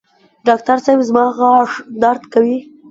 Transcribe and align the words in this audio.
ډاکټر 0.47 0.77
صېب 0.85 0.99
زما 1.09 1.25
غاښ 1.37 1.71
درد 2.01 2.23
کوي 2.33 2.57